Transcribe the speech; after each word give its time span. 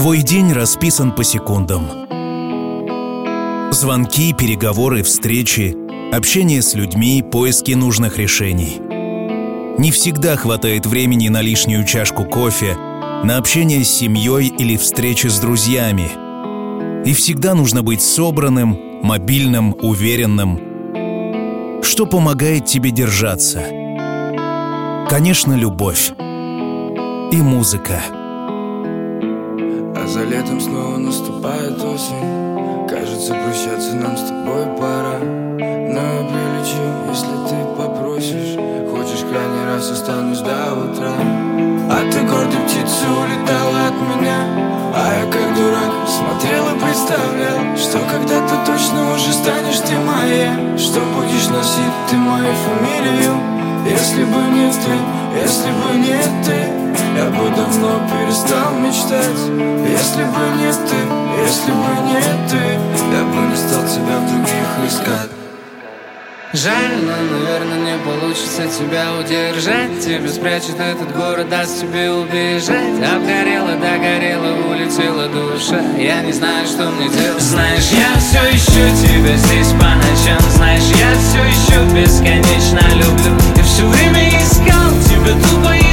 Твой 0.00 0.22
день 0.22 0.54
расписан 0.54 1.14
по 1.14 1.22
секундам. 1.22 1.82
Звонки, 3.70 4.32
переговоры, 4.32 5.02
встречи, 5.02 5.76
общение 6.10 6.62
с 6.62 6.72
людьми, 6.72 7.22
поиски 7.22 7.72
нужных 7.72 8.16
решений. 8.16 8.80
Не 9.78 9.90
всегда 9.90 10.36
хватает 10.36 10.86
времени 10.86 11.28
на 11.28 11.42
лишнюю 11.42 11.84
чашку 11.84 12.24
кофе, 12.24 12.76
на 13.24 13.36
общение 13.36 13.84
с 13.84 13.90
семьей 13.90 14.46
или 14.46 14.78
встречи 14.78 15.26
с 15.26 15.38
друзьями. 15.38 16.08
И 17.06 17.12
всегда 17.12 17.52
нужно 17.52 17.82
быть 17.82 18.00
собранным, 18.00 19.02
мобильным, 19.02 19.76
уверенным. 19.82 21.82
Что 21.82 22.06
помогает 22.06 22.64
тебе 22.64 22.90
держаться? 22.90 23.64
Конечно, 25.10 25.52
любовь 25.52 26.12
и 26.16 27.36
музыка. 27.36 28.00
За 30.10 30.24
летом 30.24 30.60
снова 30.60 30.96
наступает 30.96 31.80
осень. 31.84 32.88
Кажется, 32.88 33.32
прощаться 33.32 33.94
нам 33.94 34.16
с 34.16 34.22
тобой 34.22 34.66
пора. 34.76 35.20
Но 35.20 36.26
прилечу, 36.26 36.82
если 37.08 37.36
ты 37.48 37.54
попросишь. 37.78 38.58
Хочешь, 38.90 39.24
крайний 39.30 39.66
раз 39.66 39.88
останусь 39.88 40.40
до 40.40 40.74
утра. 40.74 41.14
А 41.92 42.10
ты 42.10 42.22
гордой 42.22 42.60
птицей 42.66 43.06
улетала 43.06 43.86
от 43.86 43.94
меня. 44.10 44.70
А 44.96 45.14
я 45.14 45.30
как 45.30 45.54
дурак 45.54 45.92
смотрел 46.08 46.64
и 46.74 46.80
представлял 46.80 47.76
Что 47.76 48.00
когда-то 48.10 48.66
точно 48.66 49.14
уже 49.14 49.32
станешь 49.32 49.78
ты 49.78 49.94
моей 49.94 50.76
Что 50.76 50.98
будешь 51.14 51.46
носить 51.46 51.94
ты 52.10 52.16
мою 52.16 52.52
фамилию? 52.52 53.36
Если 53.88 54.24
бы 54.24 54.42
не 54.50 54.72
ты, 54.72 55.40
если 55.40 55.70
бы 55.70 55.96
не 56.00 56.44
ты 56.44 56.79
я 57.16 57.24
бы 57.26 57.50
давно 57.50 58.00
перестал 58.08 58.74
мечтать. 58.80 59.40
Если 59.88 60.24
бы 60.24 60.42
не 60.58 60.72
ты, 60.72 61.00
если 61.42 61.72
бы 61.72 61.90
не 62.06 62.20
ты 62.48 62.80
Я 63.12 63.24
бы 63.24 63.50
не 63.50 63.56
стал 63.56 63.82
тебя 63.84 64.18
в 64.18 64.28
других 64.28 64.88
искать. 64.88 65.30
Жаль, 66.52 66.96
но, 67.02 67.12
наверное, 67.38 67.78
не 67.78 68.04
получится 68.04 68.66
тебя 68.66 69.12
удержать. 69.20 70.00
Тебе 70.04 70.28
спрячет 70.28 70.80
этот 70.80 71.14
город, 71.14 71.48
даст 71.48 71.80
тебе 71.80 72.10
убежать. 72.10 72.98
Обгорела, 72.98 73.76
догорела, 73.76 74.56
улетела 74.68 75.28
душа. 75.28 75.80
Я 75.96 76.22
не 76.22 76.32
знаю, 76.32 76.66
что 76.66 76.90
мне 76.90 77.08
делать. 77.08 77.40
Знаешь, 77.40 77.90
я 77.92 78.18
все 78.18 78.40
ищу 78.50 78.82
тебя 79.00 79.36
здесь 79.36 79.70
по 79.74 79.94
ночам. 79.94 80.40
Знаешь, 80.50 80.82
я 80.98 81.12
все 81.20 81.44
еще 81.44 81.84
бесконечно. 81.94 82.80
Люблю 82.96 83.32
И 83.56 83.62
все 83.62 83.86
время 83.86 84.30
искал, 84.30 84.90
тебя 85.06 85.34
тупо 85.34 85.89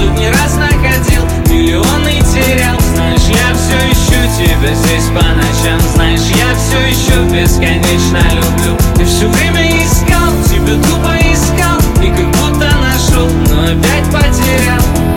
искал 0.00 0.08
Сотни 0.08 0.26
раз 0.26 0.56
находил, 0.56 1.22
миллионы 1.50 2.20
терял. 2.32 2.78
Знаешь, 2.94 3.22
я 3.28 3.54
все 3.54 3.76
ищу 3.92 4.20
тебя 4.36 4.74
здесь 4.74 5.06
по 5.08 5.22
ночам. 5.22 5.80
Знаешь, 5.94 6.20
я 6.20 6.54
все 6.54 6.78
еще 6.88 7.22
бесконечно 7.24 8.20
люблю. 8.32 8.76
И 8.98 9.04
все 9.04 9.28
время 9.28 9.66
искал, 9.78 10.32
тебя 10.48 10.74
тупо 10.82 11.16
искал 11.20 11.78
И 12.02 12.08
как 12.10 12.30
будто 12.30 12.70
нашел, 12.78 13.28
но 13.48 13.64
опять 13.64 14.04
потерял 14.06 15.09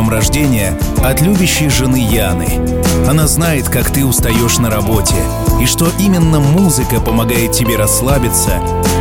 днем 0.00 0.08
рождения 0.08 0.78
от 1.04 1.20
любящей 1.20 1.68
жены 1.68 1.96
Яны. 1.96 2.46
Она 3.06 3.26
знает, 3.28 3.68
как 3.68 3.90
ты 3.90 4.06
устаешь 4.06 4.58
на 4.58 4.70
работе, 4.70 5.16
и 5.60 5.66
что 5.66 5.88
именно 5.98 6.40
музыка 6.40 7.00
помогает 7.00 7.52
тебе 7.52 7.76
расслабиться 7.76 8.52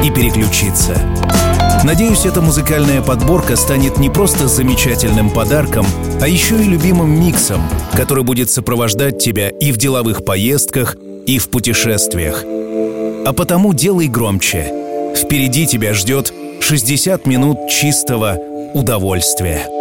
и 0.03 0.09
переключиться. 0.11 0.97
Надеюсь, 1.85 2.25
эта 2.25 2.41
музыкальная 2.41 3.01
подборка 3.01 3.55
станет 3.55 3.97
не 3.97 4.09
просто 4.09 4.49
замечательным 4.49 5.29
подарком, 5.29 5.85
а 6.21 6.27
еще 6.27 6.55
и 6.55 6.65
любимым 6.65 7.17
миксом, 7.17 7.61
который 7.93 8.25
будет 8.25 8.49
сопровождать 8.49 9.19
тебя 9.19 9.49
и 9.49 9.71
в 9.71 9.77
деловых 9.77 10.25
поездках, 10.25 10.97
и 11.25 11.37
в 11.37 11.49
путешествиях. 11.49 12.43
А 13.25 13.31
потому 13.31 13.73
делай 13.73 14.07
громче. 14.07 14.73
Впереди 15.15 15.65
тебя 15.65 15.93
ждет 15.93 16.33
60 16.59 17.25
минут 17.25 17.69
чистого 17.69 18.37
удовольствия. 18.73 19.78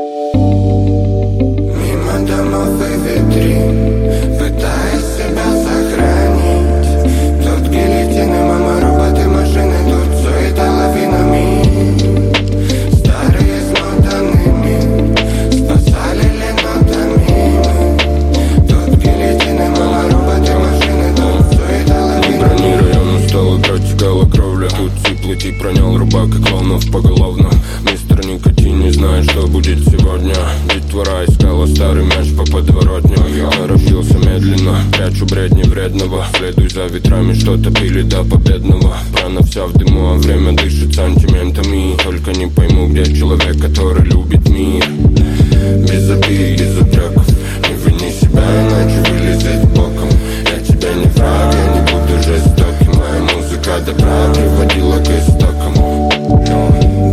Тут 24.78 24.92
теплый 25.02 25.52
пронял 25.58 25.96
рубак 25.96 26.28
и 26.28 26.42
клонов 26.42 26.88
поголовно. 26.92 27.50
Мистер 27.82 28.24
Никотин 28.24 28.47
не 28.88 28.94
знает, 28.94 29.30
что 29.30 29.46
будет 29.46 29.78
сегодня. 29.84 30.34
Детвора 30.74 31.24
искала 31.26 31.66
старый 31.66 32.04
мяч 32.04 32.34
по 32.34 32.44
подворотню. 32.50 33.18
Я 33.36 33.50
торопился 33.50 34.16
медленно, 34.16 34.78
прячу 34.92 35.26
бредни 35.26 35.62
вредного 35.62 36.24
Следуй 36.38 36.70
за 36.70 36.86
ветрами, 36.86 37.34
что-то 37.34 37.70
пили 37.70 38.00
до 38.00 38.24
победного. 38.24 38.96
Прана 39.12 39.42
вся 39.42 39.66
в 39.66 39.74
дыму, 39.74 40.12
а 40.12 40.14
время 40.14 40.52
дышит 40.52 40.94
сантиментами. 40.94 41.98
Только 42.02 42.32
не 42.32 42.46
пойму, 42.46 42.88
где 42.88 43.04
человек, 43.04 43.60
который 43.60 44.04
любит 44.06 44.48
мир. 44.48 44.86
Без 44.88 46.08
обид, 46.10 46.62
упреков. 46.80 47.28
Не 47.68 47.74
вини 47.84 48.10
себя, 48.10 48.42
иначе 48.62 49.04
вылезет 49.10 49.68
боком. 49.74 50.08
Я 50.44 50.60
тебя 50.60 50.94
не 50.94 51.10
враг, 51.10 51.54
я 51.54 51.74
не 51.74 51.80
буду 51.92 52.22
жестоким. 52.22 52.98
Моя 52.98 53.20
музыка 53.34 53.80
добра 53.84 54.32
приводила 54.32 54.98
к 55.00 55.10
истокам. 55.10 55.74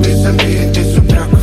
Без 0.02 0.26
обид, 0.26 0.98
упреков 1.00 1.35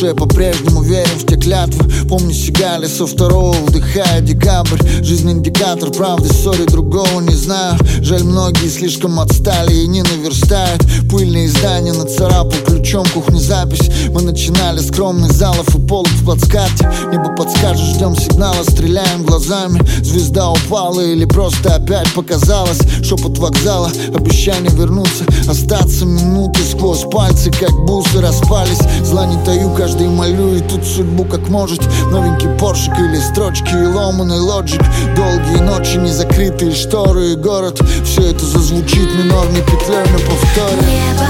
душе 0.00 0.14
по-прежнему 0.14 0.82
верим 0.82 1.18
в 1.18 1.26
те 1.26 1.36
клятвы. 1.36 1.90
Помню 2.08 2.32
сигали 2.32 2.86
со 2.86 3.06
второго, 3.06 3.52
вдыхая 3.52 4.20
декабрь. 4.20 4.80
Жизнь 5.02 5.30
индикатор 5.30 5.90
правды, 5.90 6.32
ссоры 6.32 6.64
другого 6.64 7.20
не 7.20 7.34
знаю. 7.34 7.78
Жаль, 8.00 8.24
многие 8.24 8.68
слишком 8.68 9.20
отстали 9.20 9.74
и 9.74 9.86
не 9.86 10.02
наверстают. 10.02 10.82
Пыльные 11.10 11.46
издания 11.46 11.92
нацарапал 11.92 12.58
ключом 12.66 13.04
кухни 13.12 13.38
запись 13.38 13.90
начинали 14.30 14.78
скромных 14.78 15.32
залов 15.32 15.74
и 15.74 15.80
полок 15.80 16.08
в 16.08 16.24
плацкарте. 16.24 16.88
Небо 17.10 17.34
подскажет, 17.34 17.84
ждем 17.96 18.14
сигнала, 18.14 18.62
стреляем 18.62 19.24
глазами. 19.24 19.82
Звезда 20.02 20.50
упала 20.50 21.00
или 21.00 21.24
просто 21.24 21.74
опять 21.74 22.12
показалось 22.14 22.80
Шепот 23.02 23.38
вокзала, 23.38 23.90
обещание 24.14 24.70
вернуться 24.70 25.24
Остаться 25.48 26.04
минуты 26.04 26.62
сквозь 26.62 27.02
пальцы, 27.10 27.50
как 27.50 27.72
бусы 27.86 28.20
распались. 28.20 28.78
Зла 29.02 29.26
не 29.26 29.42
таю, 29.44 29.74
каждый 29.74 30.08
молю 30.08 30.54
и 30.54 30.60
тут 30.60 30.84
судьбу 30.84 31.24
как 31.24 31.48
может. 31.48 31.82
Новенький 32.12 32.50
поршик 32.56 32.96
или 33.00 33.18
строчки 33.18 33.70
и 33.70 33.86
ломаный 33.86 34.38
лоджик. 34.38 34.82
Долгие 35.16 35.60
ночи, 35.60 35.96
незакрытые 35.96 36.72
шторы 36.72 37.32
и 37.32 37.34
город. 37.34 37.80
Все 38.04 38.30
это 38.30 38.46
зазвучит 38.46 39.12
минорной 39.16 39.62
петлей 39.62 40.04
на 40.12 40.18
повторе. 40.18 40.76
Небо 40.86 41.26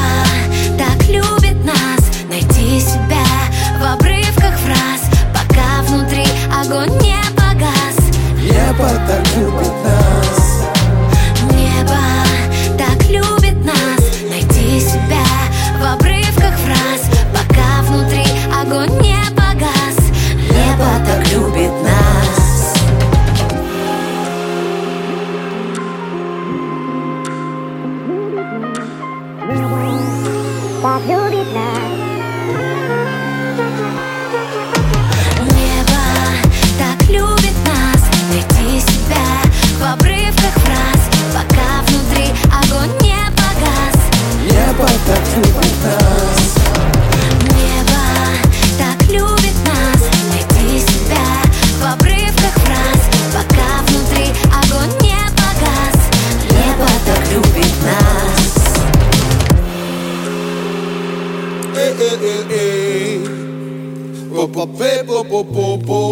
так 0.76 1.08
любит 1.08 1.29
себя 2.80 3.24
в 3.78 3.94
обрывках 3.94 4.56
фраз. 4.58 5.02
Пока 5.32 5.82
внутри 5.82 6.24
огонь 6.50 6.90
не 7.02 7.16
погас. 7.36 7.96
Небо 8.36 8.88
так 9.06 9.26
любит 9.36 9.69
papé, 64.60 65.04
po, 65.04 65.24
po, 65.24 65.44
po, 65.44 65.78
po. 65.78 66.02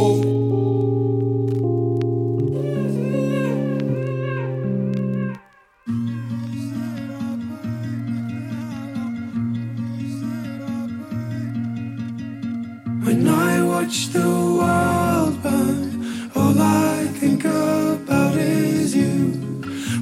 watch 13.68 14.08
the 14.08 14.28
world 14.58 15.42
burn. 15.42 16.30
All 16.34 16.60
I 16.60 17.06
think 17.20 17.44
about 17.44 18.36
is 18.36 18.94
you. 18.94 19.32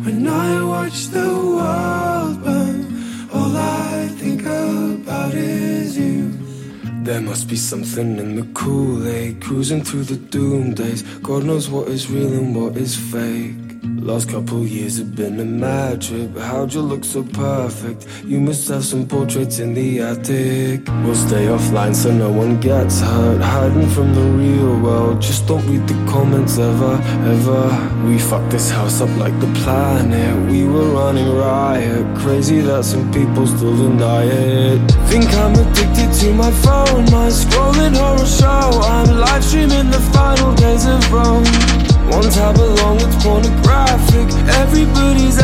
When 0.04 0.26
I 0.26 0.64
watch 0.64 1.06
the 1.08 1.55
There 7.06 7.20
must 7.20 7.48
be 7.48 7.54
something 7.54 8.18
in 8.18 8.34
the 8.34 8.42
Kool-Aid 8.52 9.40
Cruising 9.40 9.84
through 9.84 10.02
the 10.02 10.16
doom 10.16 10.74
days. 10.74 11.04
God 11.22 11.44
knows 11.44 11.70
what 11.70 11.86
is 11.86 12.10
real 12.10 12.32
and 12.32 12.56
what 12.56 12.76
is 12.76 12.96
fake 12.96 13.65
Last 14.06 14.28
couple 14.28 14.64
years 14.64 14.98
have 14.98 15.16
been 15.16 15.40
a 15.40 15.44
mad 15.44 16.00
trip. 16.00 16.38
How'd 16.38 16.72
you 16.72 16.80
look 16.80 17.04
so 17.04 17.24
perfect? 17.24 18.06
You 18.24 18.38
must 18.38 18.68
have 18.68 18.84
some 18.84 19.08
portraits 19.08 19.58
in 19.58 19.74
the 19.74 19.98
attic. 19.98 20.86
We'll 21.02 21.16
stay 21.16 21.46
offline 21.46 21.92
so 21.92 22.12
no 22.12 22.30
one 22.30 22.60
gets 22.60 23.00
hurt. 23.00 23.40
Hiding 23.40 23.88
from 23.88 24.14
the 24.14 24.22
real 24.22 24.78
world. 24.78 25.20
Just 25.20 25.48
don't 25.48 25.66
read 25.66 25.88
the 25.88 25.94
comments 26.08 26.56
ever, 26.56 26.94
ever. 27.34 28.06
We 28.06 28.20
fucked 28.20 28.50
this 28.50 28.70
house 28.70 29.00
up 29.00 29.10
like 29.18 29.36
the 29.40 29.52
planet. 29.64 30.52
We 30.52 30.68
were 30.68 30.88
running 30.90 31.28
riot. 31.34 32.06
Crazy 32.18 32.60
that 32.60 32.84
some 32.84 33.12
people 33.12 33.44
still 33.44 33.76
deny 33.76 34.22
it. 34.22 34.88
Think 35.10 35.26
I'm 35.34 35.52
addicted 35.52 36.12
to 36.20 36.32
my 36.32 36.52
phone. 36.62 37.06
My 37.06 37.28
scrolling 37.28 37.96
horror 37.96 38.24
show. 38.24 38.80
I'm 38.86 39.18
live 39.18 39.42
streaming 39.42 39.90
the 39.90 40.00
final 40.14 40.54
days 40.54 40.86
of 40.86 41.12
Rome 41.12 41.85
one 42.08 42.28
tab 42.30 42.56
along, 42.56 42.96
it's 43.00 43.24
pornographic. 43.24 44.28
Everybody's 44.62 45.38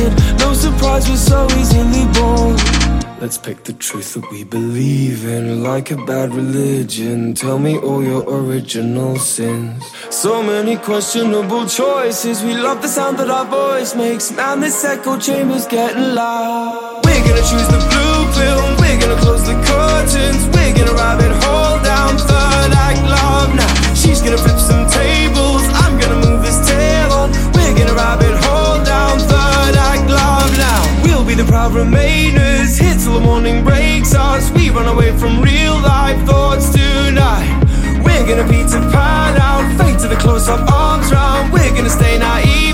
it. 0.00 0.12
No 0.38 0.52
surprise, 0.52 1.08
we're 1.08 1.16
so 1.16 1.46
easily 1.58 2.04
bored. 2.14 2.60
Let's 3.20 3.36
pick 3.36 3.64
the 3.64 3.72
truth 3.72 4.14
that 4.14 4.30
we 4.30 4.44
believe 4.44 5.26
in, 5.26 5.64
like 5.64 5.90
a 5.90 5.96
bad 5.96 6.32
religion. 6.32 7.34
Tell 7.34 7.58
me 7.58 7.76
all 7.76 8.02
your 8.02 8.22
original 8.22 9.16
sins. 9.18 9.82
So 10.10 10.40
many 10.40 10.76
questionable 10.76 11.66
choices. 11.66 12.44
We 12.44 12.54
love 12.54 12.80
the 12.80 12.88
sound 12.88 13.18
that 13.18 13.28
our 13.28 13.44
voice 13.44 13.96
makes. 13.96 14.30
Man, 14.30 14.60
this 14.60 14.84
echo 14.84 15.18
chamber's 15.18 15.66
getting 15.66 16.14
loud. 16.14 17.02
We're 17.04 17.24
gonna 17.26 17.42
choose 17.42 17.68
the 17.74 17.82
blue 17.90 18.20
pill. 18.38 18.62
We're 18.78 19.00
gonna 19.00 19.20
close 19.20 19.44
the 19.44 19.58
curtains. 19.66 20.46
We're 20.54 20.74
gonna 20.78 20.94
rabbit 20.94 21.32
hole 21.42 21.82
down 21.82 22.16
third 22.18 22.72
act 22.86 23.02
love 23.02 23.50
now. 23.56 23.94
She's 23.94 24.22
gonna 24.22 24.38
flip 24.38 24.58
some 24.58 24.87
proud 31.48 31.72
remainers 31.72 32.78
here 32.78 32.94
till 32.94 33.14
the 33.14 33.20
morning 33.20 33.64
breaks 33.64 34.14
us. 34.14 34.50
We 34.50 34.68
run 34.70 34.86
away 34.86 35.16
from 35.18 35.40
real 35.40 35.74
life 35.80 36.20
thoughts 36.26 36.68
tonight. 36.68 37.48
We're 38.04 38.26
gonna 38.28 38.46
Peter 38.46 38.80
Pan 38.92 39.36
out, 39.40 39.66
fade 39.78 39.98
to 40.00 40.08
the 40.08 40.16
close 40.16 40.48
up 40.48 40.70
arms 40.70 41.10
round. 41.10 41.52
We're 41.52 41.74
gonna 41.74 41.90
stay 41.90 42.18
naive. 42.18 42.67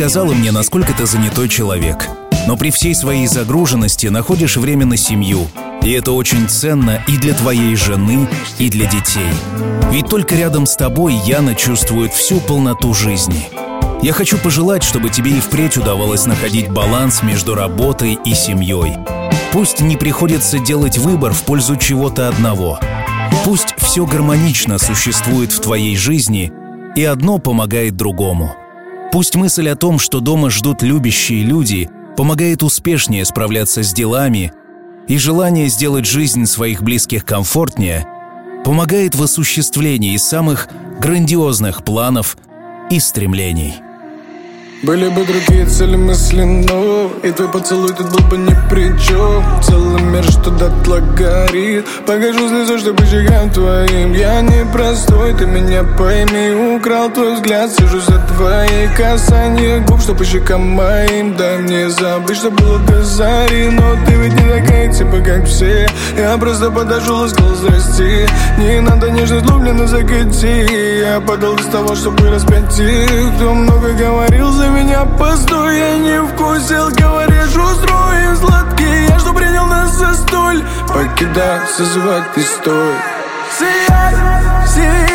Рассказала 0.00 0.32
мне, 0.32 0.50
насколько 0.50 0.94
ты 0.94 1.04
занятой 1.04 1.46
человек. 1.46 2.08
Но 2.46 2.56
при 2.56 2.70
всей 2.70 2.94
своей 2.94 3.26
загруженности 3.26 4.06
находишь 4.06 4.56
время 4.56 4.86
на 4.86 4.96
семью. 4.96 5.46
И 5.82 5.90
это 5.90 6.12
очень 6.12 6.48
ценно 6.48 7.04
и 7.06 7.18
для 7.18 7.34
твоей 7.34 7.76
жены, 7.76 8.26
и 8.58 8.70
для 8.70 8.86
детей. 8.86 9.28
Ведь 9.92 10.08
только 10.08 10.36
рядом 10.36 10.64
с 10.64 10.74
тобой 10.74 11.12
Яна 11.26 11.54
чувствует 11.54 12.14
всю 12.14 12.40
полноту 12.40 12.94
жизни. 12.94 13.46
Я 14.00 14.14
хочу 14.14 14.38
пожелать, 14.38 14.84
чтобы 14.84 15.10
тебе 15.10 15.32
и 15.32 15.40
впредь 15.40 15.76
удавалось 15.76 16.24
находить 16.24 16.70
баланс 16.70 17.22
между 17.22 17.54
работой 17.54 18.18
и 18.24 18.32
семьей. 18.32 18.94
Пусть 19.52 19.82
не 19.82 19.98
приходится 19.98 20.58
делать 20.58 20.96
выбор 20.96 21.34
в 21.34 21.42
пользу 21.42 21.76
чего-то 21.76 22.26
одного. 22.28 22.80
Пусть 23.44 23.74
все 23.76 24.06
гармонично 24.06 24.78
существует 24.78 25.52
в 25.52 25.60
твоей 25.60 25.94
жизни, 25.94 26.50
и 26.96 27.04
одно 27.04 27.36
помогает 27.36 27.96
другому. 27.96 28.56
Пусть 29.12 29.34
мысль 29.34 29.68
о 29.68 29.76
том, 29.76 29.98
что 29.98 30.20
дома 30.20 30.50
ждут 30.50 30.82
любящие 30.82 31.42
люди, 31.42 31.90
помогает 32.16 32.62
успешнее 32.62 33.24
справляться 33.24 33.82
с 33.82 33.92
делами, 33.92 34.52
и 35.08 35.18
желание 35.18 35.68
сделать 35.68 36.06
жизнь 36.06 36.46
своих 36.46 36.82
близких 36.82 37.24
комфортнее 37.24 38.06
помогает 38.64 39.14
в 39.14 39.22
осуществлении 39.22 40.16
самых 40.16 40.68
грандиозных 41.00 41.84
планов 41.84 42.36
и 42.90 43.00
стремлений. 43.00 43.74
Были 44.82 45.08
бы 45.08 45.26
другие 45.26 45.66
цели 45.66 45.94
мысли, 45.94 46.42
но 46.42 47.10
И 47.22 47.30
твой 47.32 47.50
поцелуй 47.50 47.90
тут 47.90 48.10
был 48.12 48.26
бы 48.28 48.38
ни 48.38 48.56
при 48.70 48.88
чем 48.98 49.44
Целый 49.62 50.00
мир, 50.00 50.24
что 50.24 50.50
дотла 50.50 51.00
горит 51.00 51.86
Покажу 52.06 52.48
слезу, 52.48 52.78
что 52.78 52.94
щекам 53.04 53.50
твоим. 53.50 54.12
Я 54.14 54.40
не 54.40 54.64
простой, 54.72 55.34
ты 55.34 55.44
меня 55.44 55.84
пойми. 55.98 56.76
Украл 56.76 57.10
твой 57.10 57.34
взгляд, 57.34 57.70
сижу 57.70 58.00
за 58.00 58.18
твои 58.28 58.88
касания 58.96 59.80
губ 59.80 60.00
Что 60.00 60.14
по 60.14 60.24
щекам 60.24 60.62
моим. 60.70 61.36
Дай 61.36 61.58
мне 61.58 61.90
забыть, 61.90 62.36
что 62.36 62.50
было 62.50 62.78
до 62.78 63.04
зари. 63.04 63.68
Но 63.70 63.96
ты 64.06 64.14
ведь 64.14 64.32
не 64.32 64.48
такая, 64.48 64.92
типа 64.92 65.18
как 65.18 65.44
все. 65.46 65.88
Я 66.16 66.38
просто 66.38 66.70
подошел 66.70 67.24
и 67.24 67.28
сказал 67.28 67.54
здрасте 67.54 68.28
Не 68.58 68.80
надо 68.80 69.10
нежность, 69.10 69.44
влюбленно 69.44 69.86
закати 69.86 71.00
Я 71.00 71.20
подал 71.20 71.54
без 71.54 71.66
того, 71.66 71.94
чтобы 71.94 72.30
распять 72.30 72.68
тех 72.70 73.34
Кто 73.36 73.54
много 73.54 73.92
говорил 73.92 74.50
за 74.52 74.69
меня, 74.70 75.04
постой 75.18 75.78
Я 75.78 75.98
не 75.98 76.22
вкусил, 76.22 76.88
говоришь, 76.90 77.56
устроим 77.56 78.36
сладкий 78.36 79.06
Я 79.08 79.18
что 79.18 79.32
принял 79.32 79.66
нас 79.66 79.92
за 79.92 80.14
столь 80.14 80.62
Покидай, 80.88 81.60
созывать 81.76 82.32
ты 82.34 82.42
стой 82.42 82.94
Сияй, 83.58 84.68
сияй 84.68 85.09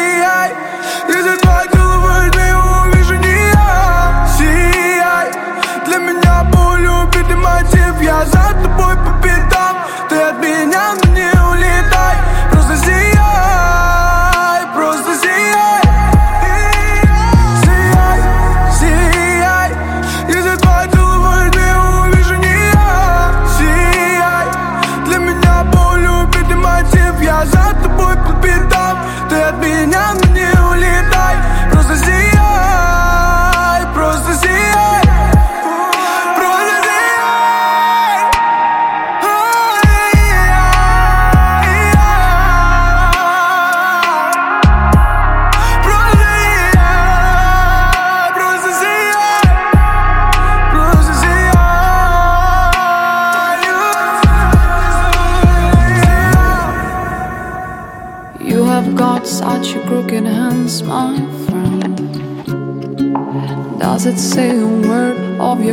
от 29.95 30.24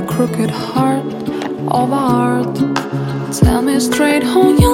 crooked 0.07 0.51
heart 0.51 1.05
of 1.69 1.93
art? 1.93 2.55
Tell 3.33 3.62
me 3.62 3.81
straight 3.81 4.23
how 4.23 4.51
you 4.51 4.71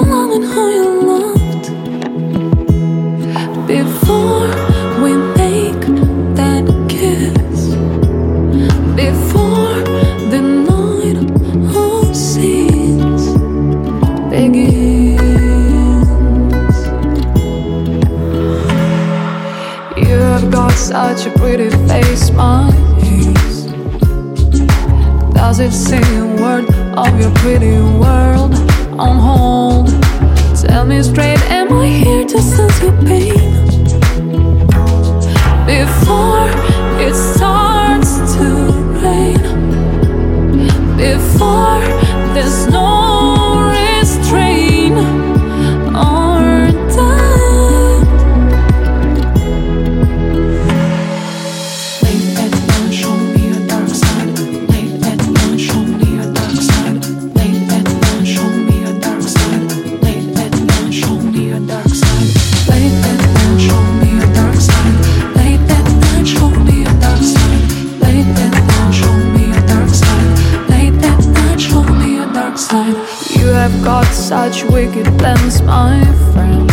such 74.29 74.63
wicked 74.65 75.07
plans, 75.17 75.59
my 75.63 76.05
friend. 76.33 76.69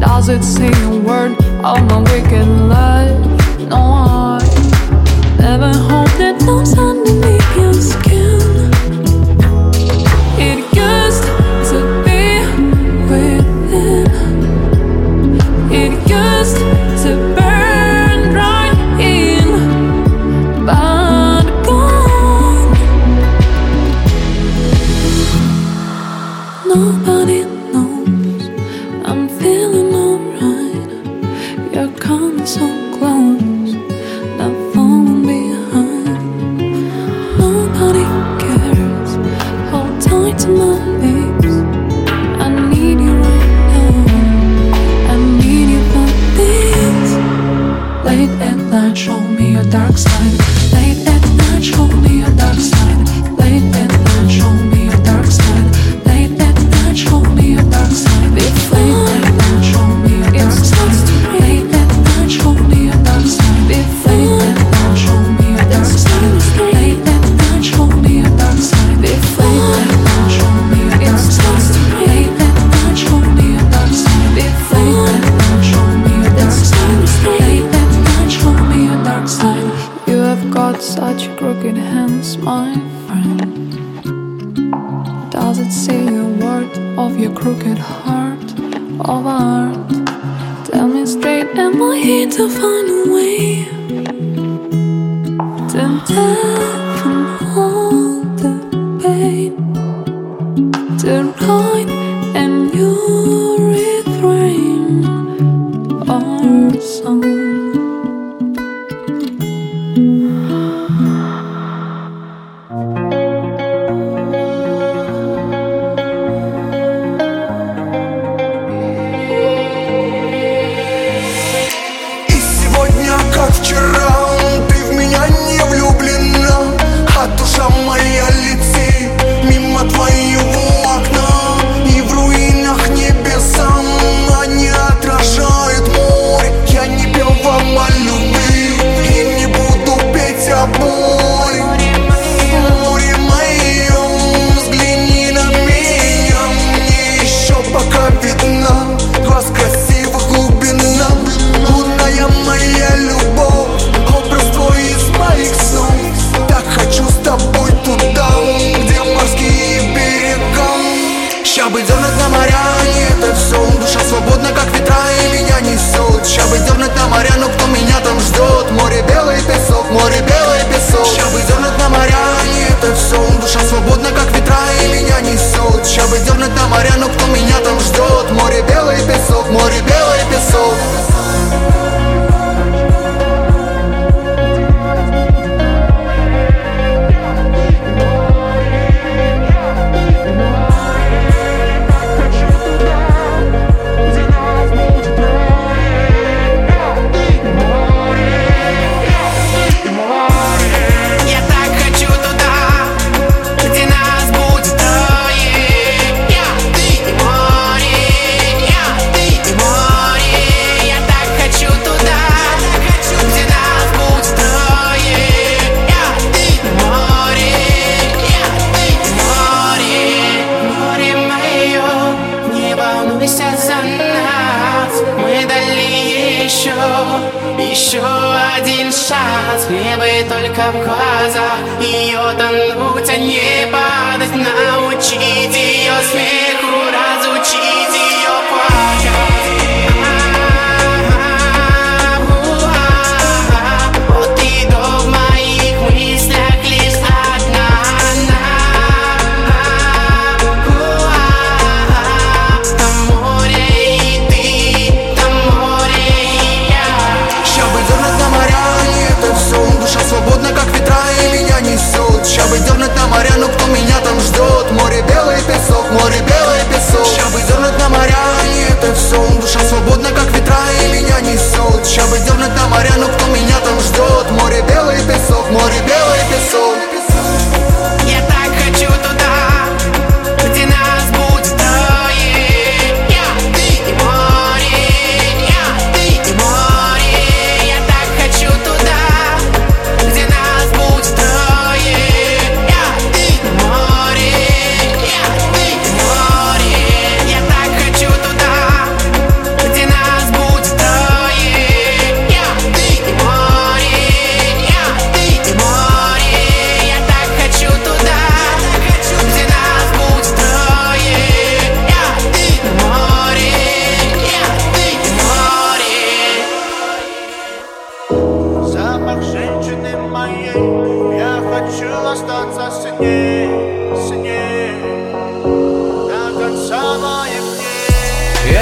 Does 0.00 0.28
it 0.28 0.44
say 0.44 0.70
a 0.84 0.90
word 0.90 1.32
of 1.64 1.82
my 1.90 1.98
wicked 2.12 2.46
life? 2.70 3.18
No, 3.68 3.76
I 3.76 4.38
never 5.40 5.72
hope 5.72 6.12
that 6.20 6.36
those 6.46 6.78
underneath 6.78 7.56
your 7.56 7.72
skin. 7.72 8.05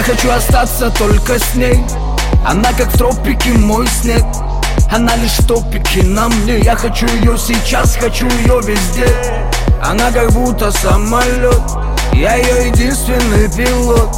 Хочу 0.05 0.31
остаться 0.31 0.91
только 0.91 1.39
с 1.39 1.55
ней. 1.55 1.83
Она 2.47 2.73
как 2.73 2.93
в 2.93 2.99
тропике 2.99 3.53
мой 3.53 3.87
снег. 3.87 4.25
Она 4.93 5.17
лишь 5.17 5.37
топики 5.49 6.01
на 6.01 6.29
мне. 6.29 6.59
Я 6.61 6.77
хочу 6.77 7.07
ее 7.07 7.39
сейчас, 7.39 7.97
хочу 7.97 8.27
ее 8.27 8.61
везде. 8.63 9.09
Она 9.83 10.11
как 10.13 10.31
будто 10.33 10.71
самолет 10.71 11.61
Я 12.13 12.37
ее 12.37 12.69
единственный 12.69 13.51
пилот. 13.51 14.11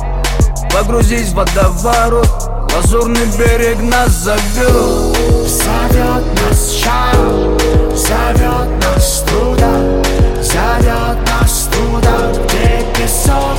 Погрузись 0.72 1.30
в 1.30 1.34
водоворот. 1.34 2.50
Лазурный 2.74 3.26
берег 3.38 3.80
нас 3.80 4.10
зовет 4.10 5.16
Зовет 5.46 6.24
нас 6.42 6.72
чао, 6.72 7.56
зовет 7.94 8.84
нас 8.84 9.24
туда. 9.28 10.02
Зовет 10.42 11.18
нас 11.28 11.68
туда, 11.72 12.32
где 12.32 12.84
песок 12.94 13.56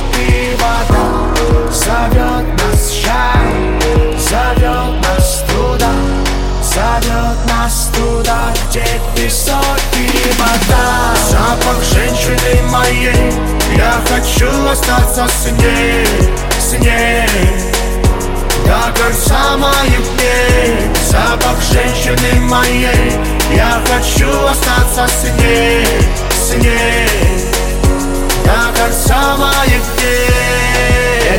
вода 0.58 1.72
Зовет 1.72 2.46
нас 2.62 2.90
чао, 2.90 4.18
зовет 4.18 5.02
нас 5.02 5.44
туда 5.48 5.92
Зовет 6.62 7.38
нас 7.48 7.90
туда, 7.94 8.52
где 8.68 8.84
песок 9.16 9.80
и 9.94 10.08
вода. 10.38 11.14
Запах 11.28 11.82
женщины 11.82 12.62
моей 12.70 13.32
Я 13.76 14.00
хочу 14.08 14.48
остаться 14.70 15.26
с 15.26 15.50
ней, 15.52 16.06
с 16.60 16.72
ней. 16.78 17.26
До 18.64 18.92
конца 19.00 19.56
моих 19.56 20.04
дней. 20.14 20.90
Запах 21.10 21.60
женщины 21.72 22.40
моей 22.42 23.12
Я 23.54 23.80
хочу 23.90 24.30
остаться 24.46 25.08
с 25.08 25.24
ней, 25.40 25.84
с 26.30 26.54
ней. 26.54 27.08
До 28.44 28.78
конца 28.78 29.36
моих 29.36 29.82
дней 29.96 30.37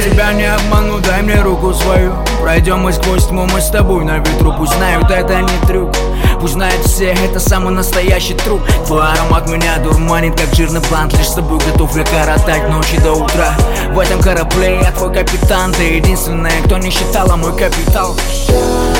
Тебя 0.03 0.33
не 0.33 0.45
обману, 0.45 0.99
дай 0.99 1.21
мне 1.21 1.41
руку 1.41 1.73
свою. 1.73 2.13
Пройдем 2.41 2.79
мы 2.79 2.93
сквозь 2.93 3.27
тьму, 3.27 3.45
мы 3.45 3.59
с 3.59 3.69
тобой 3.69 4.05
на 4.05 4.19
ветру. 4.19 4.53
Пусть 4.57 4.73
знают, 4.75 5.09
это 5.11 5.41
не 5.41 5.67
трюк. 5.67 5.91
Пусть 6.39 6.53
знают 6.53 6.85
все, 6.85 7.07
это 7.07 7.39
самый 7.39 7.73
настоящий 7.73 8.33
труп 8.33 8.61
Твой 8.87 9.01
аромат 9.01 9.49
меня 9.49 9.77
дурманит, 9.79 10.39
как 10.39 10.53
жирный 10.55 10.79
блант 10.89 11.11
Лишь 11.17 11.27
с 11.27 11.33
тобой 11.33 11.59
готов 11.59 11.95
я 11.97 12.05
коротать 12.05 12.69
ночи 12.69 12.97
до 13.01 13.13
утра. 13.13 13.57
В 13.91 13.99
этом 13.99 14.21
корабле 14.21 14.79
я 14.81 14.91
твой 14.91 15.13
капитан. 15.13 15.73
Ты 15.73 15.83
единственная, 15.95 16.61
кто 16.63 16.77
не 16.77 16.91
считала 16.91 17.35
мой 17.35 17.51
капитал. 17.57 18.15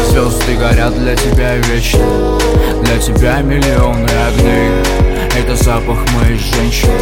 Звезды 0.10 0.56
горят 0.58 0.94
для 1.00 1.16
тебя 1.16 1.56
вечно. 1.56 2.04
Для 2.84 2.98
тебя 2.98 3.42
миллионы 3.42 4.10
огней 4.28 5.09
Это 5.40 5.56
запах 5.56 5.98
моей 6.12 6.38
женщины 6.38 7.00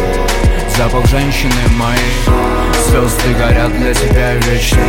Запах 0.76 1.04
женщины 1.06 1.52
моей. 1.76 1.98
Звезды 2.86 3.34
горят 3.34 3.76
для 3.76 3.92
тебя 3.92 4.34
вечно 4.34 4.80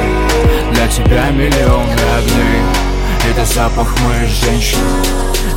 Для 0.71 0.87
тебя 0.87 1.31
миллионы 1.31 1.95
огней. 2.15 2.61
Это 3.27 3.43
запах 3.45 3.87
моей 4.01 4.27
женщины 4.27 4.83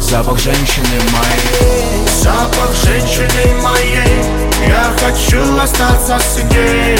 Запах 0.01 0.39
женщины 0.39 0.87
моей. 1.13 2.09
Запах 2.23 2.75
женщины 2.83 3.63
моей 3.63 4.25
Я 4.67 4.91
хочу 4.99 5.59
остаться 5.61 6.19
с 6.19 6.43
ней, 6.45 6.99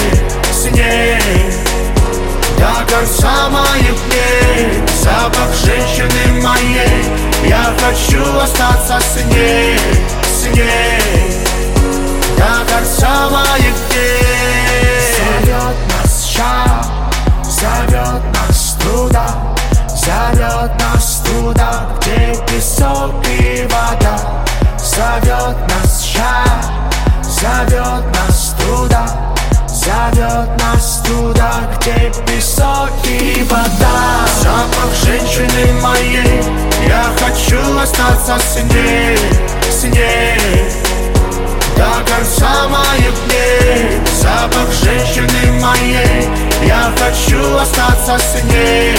с 0.51 0.65
ней. 0.65 1.53
До 2.59 2.85
конца 2.93 3.49
моих 3.49 3.95
дней. 4.05 4.83
Запах 5.01 5.49
женщины 5.65 6.41
моей 6.41 7.03
Я 7.47 7.73
хочу 7.79 8.23
остаться 8.39 8.99
с 9.01 9.25
ней, 9.25 9.77
с 10.43 10.47
ней 10.47 11.45
До 12.37 12.71
конца 12.71 13.29
моих 13.29 13.75
дней 13.89 15.13
Зовет 15.15 15.77
нас 15.89 16.25
чао, 16.25 16.83
зовет 17.43 18.23
нас 18.33 18.77
туда 18.81 19.55
Зовет 19.87 20.71
нас 20.79 21.23
туда, 21.25 21.87
где 21.97 22.35
песок 22.45 23.25
и 23.25 23.65
вода. 23.71 24.43
Зовет 24.77 25.57
нас 25.69 26.03
чао, 26.03 26.61
зовет 27.23 28.03
нас 28.13 28.55
туда 28.59 29.05
Зовет 29.67 30.49
нас 30.59 31.01
туда, 31.05 31.51
где 31.77 32.11
песок 32.25 32.89
и 33.05 33.45
вода. 33.49 34.25
Запах 34.41 34.93
женщины 35.05 35.81
моей 35.81 36.43
Я 36.85 37.05
хочу 37.17 37.79
остаться 37.79 38.37
с 38.39 38.61
ней, 38.73 39.17
с 39.73 39.83
ней 39.83 40.39
До 41.75 41.91
конца 42.09 42.67
моих 42.69 43.13
дней 43.25 44.03
Запах 44.23 44.71
женщины 44.71 45.59
моей. 45.59 46.29
Я 46.65 46.93
хочу 46.97 47.57
остаться 47.57 48.17
с 48.17 48.43
ней, 48.43 48.95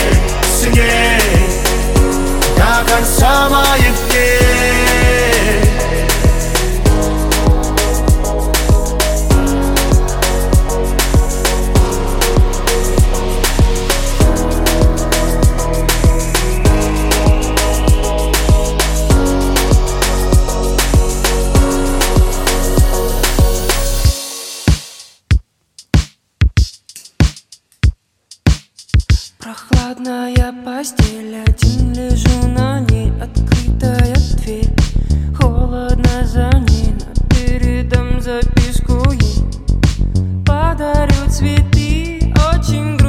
с 0.47 0.65
ней. 0.67 1.21
До 2.57 2.85
конца 2.91 3.49
моих 3.49 3.95
дней 4.11 4.74
Прохладная 29.85 30.55
постель, 30.65 31.43
один 31.47 31.93
лежу 31.93 32.49
на 32.49 32.81
ней 32.81 33.13
Открытая 33.21 34.15
дверь, 34.39 34.75
холодно 35.39 36.25
за 36.25 36.51
ней 36.71 36.95
Но 36.95 37.29
передам 37.29 38.19
записку 38.19 39.11
ей. 39.13 39.45
Подарю 40.47 41.29
цветы, 41.29 42.33
очень 42.51 42.97
грустно 42.97 43.04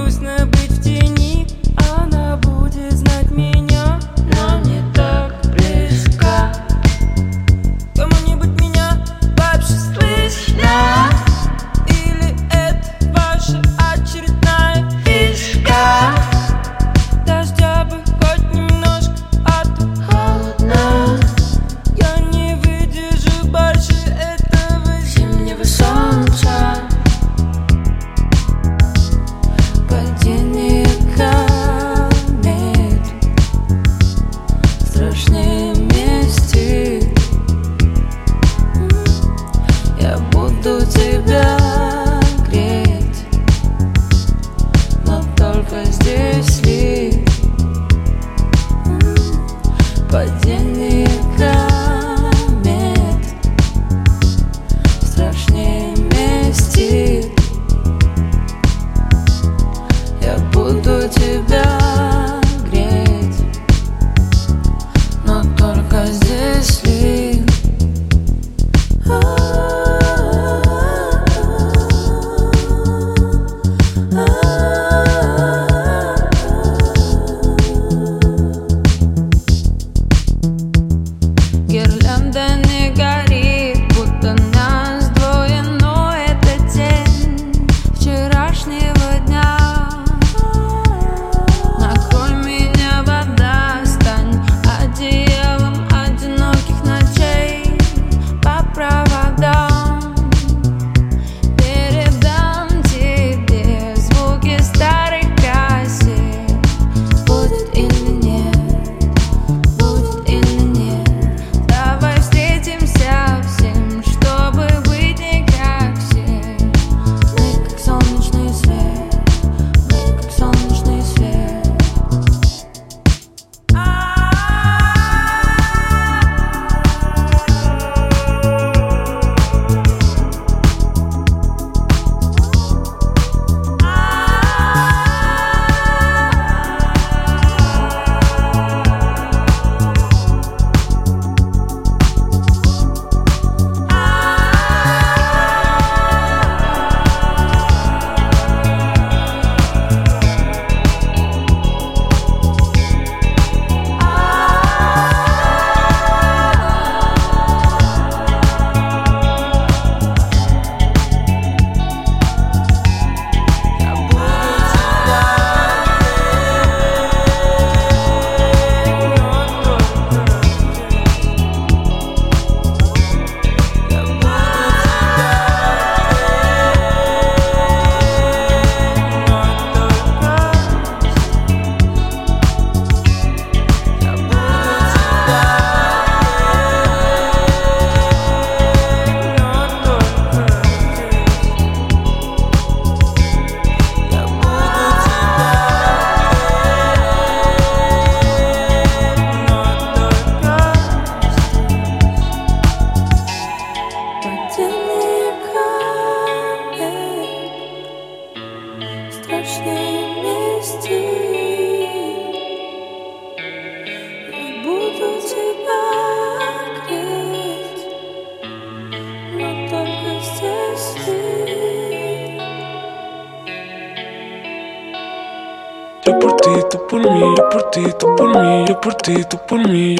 por 227.56 227.72
ti, 227.72 227.84
tú 227.98 228.16
por 228.18 228.28
mí. 228.38 228.66
Yo 228.68 228.82
por 228.82 228.96
ti, 228.96 229.24
tú 229.26 229.38
por 229.48 229.60
mí. 229.60 229.96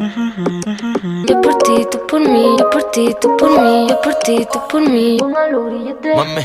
Yo 1.26 1.40
por 1.40 1.54
ti, 1.64 1.88
tú 1.88 1.98
por 2.08 2.20
mí. 2.20 3.88
Yo 3.88 4.02
por 4.02 4.14
ti, 4.16 4.46
tú 4.52 4.60
por 4.70 4.82
mí. 4.82 5.18
Mami. 5.22 6.44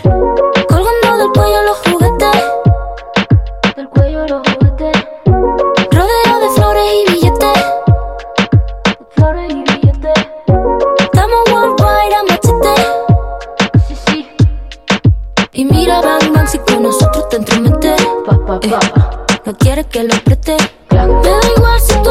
Colgando 0.69 1.17
del 1.19 1.31
cuello 1.33 1.63
los 1.63 1.79
juguetes. 1.79 2.45
Del 3.75 3.89
cuello 3.89 4.27
los 4.29 4.43
juguetes. 4.49 5.05
Rodeo 5.91 6.39
de 6.43 6.49
flores 6.55 6.93
y 6.95 7.13
billetes. 7.13 7.59
Flores 9.17 9.51
y 9.51 9.63
billetes. 9.63 10.29
Estamos 10.99 11.41
worldwide 11.53 12.15
a 12.15 12.23
machete. 12.23 12.75
Sí, 13.89 13.97
sí. 14.07 14.29
Y 15.55 15.65
mira, 15.65 16.01
bang, 16.03 16.33
bang, 16.33 16.47
si 16.47 16.59
con 16.59 16.85
nosotros 16.85 17.29
te 17.31 17.37
entrometes. 17.39 18.01
Pa, 18.27 18.39
pa, 18.47 18.61
pa. 18.61 18.79
Eh, 19.33 19.41
no 19.45 19.55
quieres 19.55 19.87
que 19.87 20.05
lo 20.05 20.15
preste. 20.25 20.57
Me 21.07 21.23
da 21.23 21.41
igual 21.57 21.81
si 21.81 21.95
tu 22.03 22.11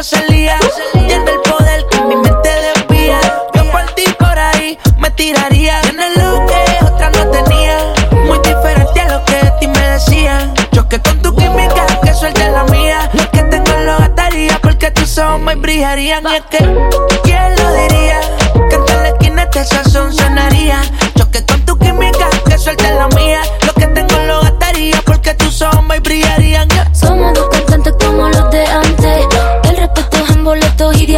Rosalía. 0.00 0.56
Yendo 0.94 1.30
el 1.30 1.40
poder 1.40 1.86
que 1.90 2.00
mi 2.00 2.16
mente 2.16 2.48
desvía. 2.48 3.20
Yo 3.52 3.70
por 3.70 3.84
ti 3.94 4.04
por 4.18 4.38
ahí 4.38 4.78
me 4.96 5.10
tiraría. 5.10 5.78
Tienes 5.82 6.16
lo 6.16 6.46
que 6.46 6.84
otra 6.86 7.10
no 7.10 7.30
tenía. 7.30 7.76
Muy 8.24 8.38
diferente 8.38 8.98
a 8.98 9.08
lo 9.10 9.22
que 9.26 9.34
de 9.34 9.50
ti 9.60 9.66
me 9.66 9.90
decían. 9.90 10.54
Choque 10.72 11.02
con 11.02 11.20
tu 11.20 11.36
química, 11.36 11.84
que 12.02 12.14
suelte 12.14 12.50
la 12.50 12.64
mía. 12.64 13.10
Lo 13.12 13.30
que 13.30 13.42
tengo 13.42 13.72
lo 13.84 13.98
gastaría 13.98 14.58
porque 14.62 14.90
tus 14.90 15.18
ojos 15.18 15.38
me 15.38 15.54
brillarían. 15.56 16.24
Y 16.30 16.34
es 16.34 16.44
que, 16.48 16.58
¿quién 17.22 17.56
lo 17.56 17.72
diría? 17.74 18.20
Que 18.70 18.76
en 18.76 19.02
la 19.02 19.08
esquina 19.08 19.42
este 19.42 19.64
sazón 19.66 20.14
sonaría. 20.14 20.80
Choque 21.14 21.44
con 21.44 21.60
tu 21.66 21.78
química, 21.78 22.26
que 22.48 22.56
suelte 22.56 22.90
la 22.94 23.06
mía. 23.08 23.42
Lo 23.66 23.74
que 23.74 23.86
tengo 23.88 24.18
lo 24.26 24.40
gastaría 24.40 24.98
porque 25.04 25.34
tus 25.34 25.60
ojos 25.60 25.84
me 25.84 26.00
brillarían. 26.00 26.68
Somos 26.94 27.34
dos 27.34 27.50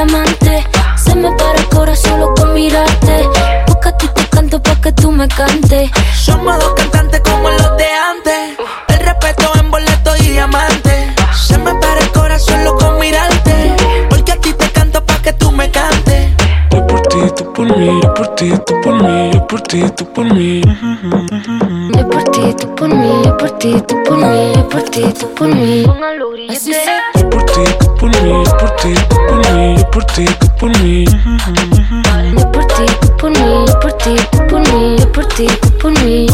Se 0.03 1.15
me 1.15 1.31
para 1.37 1.57
el 1.59 1.69
corazón 1.69 2.11
solo 2.11 2.35
con 2.35 2.55
mirarte. 2.55 3.29
Busca 3.69 3.91
a 3.91 3.97
ti 3.97 4.09
te 4.13 4.27
canto 4.31 4.61
pa' 4.61 4.75
que 4.81 4.91
tú 4.91 5.13
me 5.13 5.29
cantes. 5.29 5.93
Somos 6.17 6.59
dos 6.59 6.75
cantantes 6.75 7.21
como 7.21 7.49
los 7.49 7.77
de 7.77 7.87
antes. 7.87 8.59
El 8.89 8.99
respeto 8.99 9.53
en 9.61 9.71
boletos 9.71 10.21
y 10.23 10.31
diamantes 10.31 11.15
Se 11.47 11.57
me 11.57 11.73
para 11.77 12.01
el 12.01 12.11
corazón 12.11 12.59
solo 12.59 12.77
con 12.79 12.99
mirarte 12.99 13.77
tú 17.31 17.53
por 17.53 17.79
mí, 17.79 18.01
yo 18.03 18.15
por 18.15 18.35
ti, 18.35 18.53
tú 18.67 18.81
por 18.83 19.03
mí, 19.03 19.31
yo 19.33 19.47
por 19.47 19.61
ti, 19.63 19.83
tú 19.97 20.13
por 20.13 20.25
mí. 20.25 20.63
Yo 20.63 22.09
por 22.09 22.25
ti, 22.25 22.55
tú 22.59 22.75
por 22.75 22.89
mí, 22.89 23.23
yo 23.25 23.37
por 23.37 23.51
ti, 23.59 23.75
tú 23.87 24.03
por 24.05 24.19
mí, 24.19 24.53
yo 24.55 24.69
por 24.69 24.83
ti, 24.83 25.03
tú 25.19 25.35
por 25.35 25.49
mí. 25.49 25.85
Así 26.49 26.73
Yo 26.73 26.79
por 26.79 26.91
ti, 26.91 27.01
tú 27.13 27.21
por 27.21 27.22
mí, 27.22 27.22
yo 27.61 28.43
por 28.57 28.71
ti, 28.77 28.95
tú 29.09 29.17
por 29.29 29.55
mí, 29.55 29.77
yo 29.77 29.91
por 29.91 30.05
ti, 30.05 30.25
por 30.59 30.79
mí. 30.83 31.05
Yo 31.05 32.53
por 32.53 32.65
ti, 32.67 32.87
por 33.19 33.31
mí, 33.31 33.65
yo 33.67 33.81
por 33.81 33.93
ti, 33.93 34.17
por 34.49 34.61
mí, 34.61 34.97
yo 34.99 35.13
por 35.13 35.27
ti, 35.27 35.47
por 35.81 35.93
mí. 36.03 36.27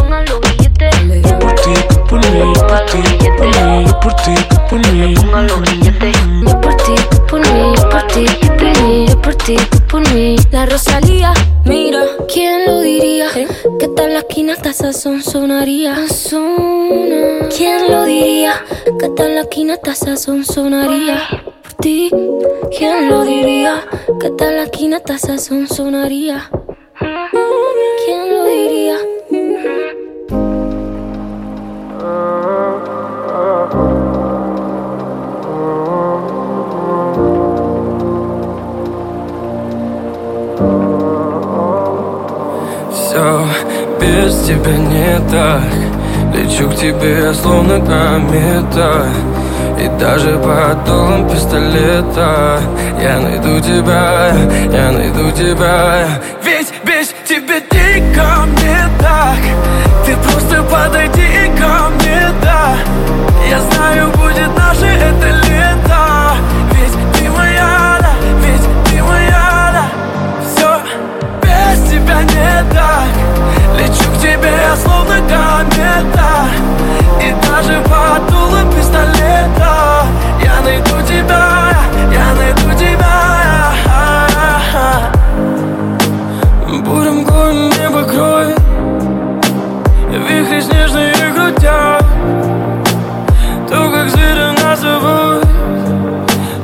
Mí, 2.31 2.53
yo 2.55 2.67
por 2.67 2.85
ti, 2.87 3.01
tú 3.21 3.37
por 3.41 3.51
mí, 3.59 3.85
yo 3.85 4.01
por 4.01 4.15
ti, 4.17 4.35
tú 4.49 4.57
por 4.69 4.79
mí. 4.81 5.05
Yo 6.47 6.61
por 6.61 6.77
ti, 6.77 6.95
tú 7.11 7.27
por 7.27 7.41
mí, 7.41 7.73
yo 7.77 7.89
por 7.89 8.03
ti, 8.09 8.25
tú 8.41 8.47
por 8.57 8.83
mí, 8.83 9.07
yo 9.09 9.21
por 9.21 9.35
ti, 9.35 9.57
tú 9.71 9.79
por 9.91 10.15
mí. 10.15 10.37
La 10.51 10.67
Rosalía, 10.67 11.33
mira, 11.65 12.03
¿quién 12.33 12.67
lo 12.67 12.81
diría? 12.81 13.29
Que 13.79 13.89
tal 13.89 14.15
la 14.15 14.21
esquina 14.21 14.53
hasta 14.55 14.73
sazón 14.73 15.23
sonaría. 15.23 15.97
¿Quién 17.57 17.91
lo 17.91 18.05
diría? 18.05 18.55
Que 18.99 19.09
tal 19.11 19.35
la 19.35 19.43
esquina 19.43 19.75
hasta 19.75 19.95
sazón 19.95 20.45
sonaría. 20.45 21.29
Por 21.63 21.73
ti, 21.75 22.11
¿quién 22.77 23.09
lo 23.09 23.25
diría? 23.25 23.85
Que 24.21 24.31
tal 24.31 24.57
la 24.57 24.65
esquina 24.65 24.99
hasta 24.99 25.19
sazón 25.19 25.67
sonaría. 25.69 26.51
Без 44.29 44.47
тебя 44.47 44.73
не 44.73 45.19
так. 45.31 45.63
Лечу 46.35 46.69
к 46.69 46.77
тебе, 46.77 47.33
словно 47.33 47.81
комета 47.81 49.07
И 49.81 49.89
даже 49.99 50.39
под 50.39 50.85
дулом 50.85 51.29
пистолета. 51.29 52.61
Я 53.03 53.21
найду 53.21 53.59
тебя, 53.61 54.33
я 54.71 54.93
найду 54.93 55.31
тебя. 55.31 56.07
Ведь 56.45 56.73
без 56.85 57.09
тебя 57.27 57.61
дико 57.71 58.45
мне 58.47 58.79
так. 59.01 59.39
Ты 60.05 60.15
просто 60.17 60.63
подойди 60.65 61.51
ко 61.59 61.89
мне, 61.95 62.21
да. 62.43 62.77
Я 63.49 63.61
знаю, 63.61 64.11
будет 64.11 64.55
наше 64.57 64.87
это 64.87 65.29
лето. 65.49 66.37
Ведь 66.73 66.93
ты 67.15 67.31
моя, 67.31 67.97
да, 68.01 68.13
ведь 68.45 68.91
ты 68.91 69.03
моя, 69.03 69.73
да. 69.73 69.87
Все 70.45 70.81
без 71.43 71.91
тебя 71.91 72.23
не 72.23 72.75
так 72.75 73.18
тебе, 74.19 74.59
словно 74.77 75.17
комета. 75.17 76.49
И 77.23 77.35
даже 77.47 77.81
под 77.83 78.31
дулом 78.31 78.71
пистолета. 78.73 80.07
Я 80.43 80.61
найду 80.63 81.03
тебя, 81.07 81.75
я 82.13 82.35
найду 82.35 82.79
тебя. 82.79 83.29
Бурем 86.89 87.25
горн 87.25 87.71
небо 87.71 88.03
кроет 88.05 88.59
Вихри 90.11 90.61
снежные 90.61 91.13
грудят 91.33 92.05
То, 93.69 93.91
как 93.91 94.09
зверя 94.11 94.53
нас 94.63 94.81
зовут 94.81 95.47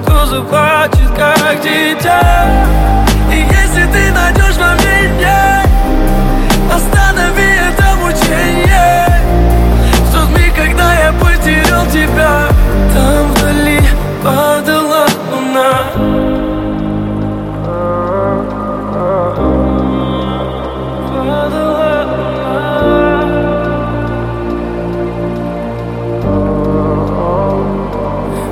То 0.06 0.26
заплачет, 0.26 1.08
как 1.16 1.60
дитя 1.62 2.66
падала 14.24 15.04
луна. 15.30 15.70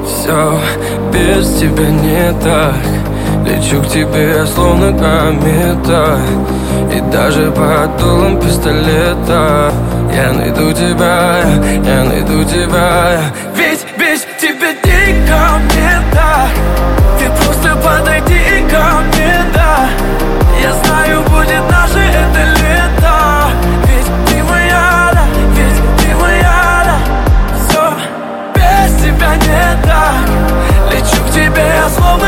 Все 0.07 0.53
без 1.11 1.59
тебя 1.59 1.89
не 1.91 2.33
так. 2.45 2.75
Лечу 3.47 3.83
к 3.83 3.89
тебе 3.89 4.45
словно 4.47 4.93
комета. 4.93 6.19
И 6.95 7.01
даже 7.11 7.51
под 7.51 7.97
дулом 7.97 8.39
пистолета. 8.39 9.73
Я 10.15 10.33
найду 10.33 10.73
тебя, 10.73 11.41
я 11.85 12.05
найду 12.05 12.45
тебя. 12.45 13.21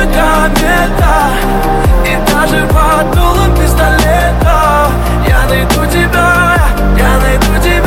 Комета 0.07 1.31
И 2.05 2.31
даже 2.31 2.67
под 2.67 3.15
дулом 3.15 3.55
пистолета 3.55 4.91
Я 5.27 5.47
найду 5.49 5.87
тебя, 5.91 6.59
я 6.97 7.19
найду 7.21 7.63
тебя 7.63 7.85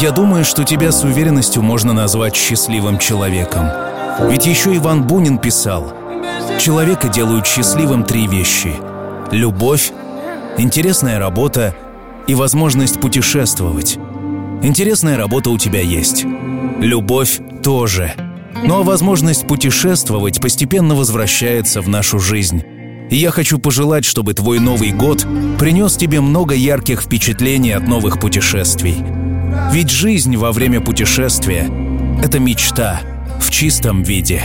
Я 0.00 0.12
думаю, 0.12 0.44
что 0.44 0.62
тебя 0.62 0.92
с 0.92 1.04
уверенностью 1.04 1.62
можно 1.62 1.94
назвать 1.94 2.36
счастливым 2.36 2.98
человеком. 2.98 3.70
Ведь 4.28 4.44
еще 4.44 4.76
Иван 4.76 5.04
Бунин 5.04 5.38
писал, 5.38 5.94
человека 6.60 7.08
делают 7.08 7.46
счастливым 7.46 8.04
три 8.04 8.26
вещи. 8.26 8.74
Любовь, 9.30 9.92
интересная 10.58 11.18
работа 11.18 11.74
и 12.26 12.34
возможность 12.34 13.00
путешествовать. 13.00 13.98
Интересная 14.62 15.16
работа 15.16 15.50
у 15.50 15.58
тебя 15.58 15.80
есть. 15.80 16.24
Любовь 16.80 17.40
тоже. 17.62 18.12
Ну 18.64 18.80
а 18.80 18.82
возможность 18.82 19.46
путешествовать 19.46 20.40
постепенно 20.40 20.94
возвращается 20.94 21.80
в 21.80 21.88
нашу 21.88 22.18
жизнь. 22.18 22.64
И 23.10 23.16
я 23.16 23.30
хочу 23.30 23.58
пожелать, 23.58 24.04
чтобы 24.04 24.34
твой 24.34 24.58
Новый 24.58 24.90
год 24.92 25.26
принес 25.58 25.96
тебе 25.96 26.20
много 26.20 26.54
ярких 26.54 27.02
впечатлений 27.02 27.72
от 27.72 27.86
новых 27.86 28.18
путешествий. 28.18 28.96
Ведь 29.72 29.90
жизнь 29.90 30.36
во 30.36 30.52
время 30.52 30.80
путешествия— 30.80 31.68
это 32.22 32.38
мечта 32.40 33.00
в 33.40 33.50
чистом 33.50 34.02
виде. 34.02 34.42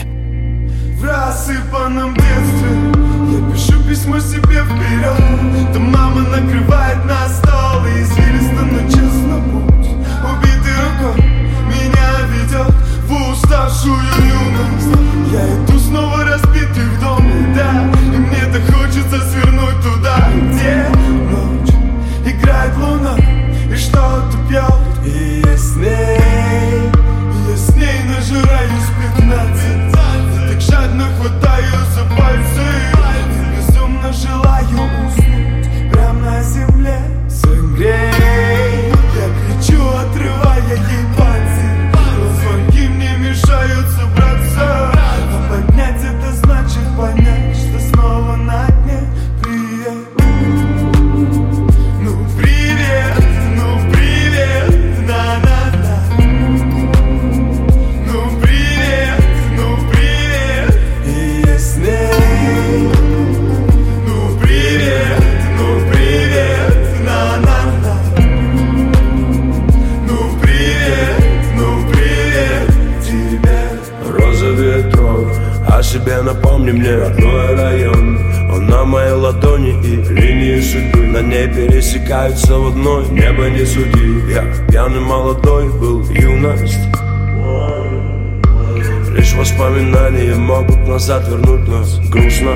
В 1.00 1.04
рассыпанном 1.04 2.14
детстве 2.14 2.70
Я 3.32 3.52
пишу 3.52 3.90
письмо 3.90 4.20
себе 4.20 4.64
вперед 4.64 5.74
Там 5.74 5.92
мама 5.92 6.22
накрывает 6.22 7.04
на 7.06 7.28
стол 7.28 7.84
И 7.88 8.04
извилисто, 8.04 8.62
но 8.62 8.88
честно 8.88 9.12
меня 9.32 9.71
ведет 12.52 12.74
В 13.08 13.32
уставшую 13.32 13.96
юность. 13.96 15.32
Я 15.32 15.46
иду 15.56 15.80
снова 15.80 16.24
разбитый 16.24 16.84
в 16.84 17.00
доме, 17.00 17.56
да. 17.56 17.90
И 18.14 18.18
мне 18.18 18.46
так 18.52 18.64
хочется 18.76 19.20
свернуть 19.30 19.82
туда 19.82 20.30
Где 20.34 20.86
ночь 21.30 21.74
играет 22.26 22.76
луна 22.78 23.16
И 23.72 23.76
что-то 23.76 24.38
пьет 24.50 25.06
И 25.06 25.42
я 25.46 25.58
с 25.58 25.76
ней 25.78 26.92
я 27.50 27.58
с 27.58 27.76
ней 27.76 28.04
нажираюсь 28.08 28.90
пятнадцать. 28.98 29.92
Так 29.92 30.62
жадно 30.62 31.06
хватаю 31.18 31.66
за 31.94 32.04
пальцы. 32.16 32.66
Безумно 33.58 34.14
желаю 34.14 34.68
уснуть 35.08 35.92
Прямо 35.92 36.22
на 36.22 36.44
земле. 36.44 37.00
Согрей 37.30 38.94
Я 39.16 39.60
кричу, 39.60 39.82
отрывая 39.90 40.78
ей 40.78 41.01
напомни 76.62 76.72
мне 76.72 76.96
родной 76.96 77.56
район. 77.56 78.20
Он 78.54 78.68
на 78.68 78.84
моей 78.84 79.14
ладони 79.14 79.72
и 79.84 79.96
линии 80.14 80.62
судьбы 80.62 81.08
На 81.08 81.22
ней 81.22 81.48
пересекаются 81.48 82.58
в 82.58 82.68
одной. 82.68 83.08
Небо 83.10 83.50
не 83.50 83.66
суди, 83.66 84.32
я 84.32 84.44
пьяный 84.70 85.00
молодой 85.00 85.70
был 85.70 86.04
юность. 86.10 86.78
Лишь 89.16 89.34
воспоминания 89.34 90.36
могут 90.36 90.88
назад 90.88 91.28
вернуть 91.28 91.68
нас. 91.68 92.00
Грустно. 92.10 92.52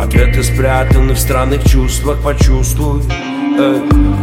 Ответы 0.00 0.42
спрятаны 0.42 1.14
в 1.14 1.18
странных 1.18 1.64
чувствах, 1.64 2.22
почувствуй. 2.22 3.02
Эй, 3.58 3.80